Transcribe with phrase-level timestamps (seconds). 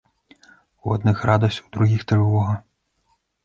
[0.85, 2.61] У адных радасць, у другіх трывога.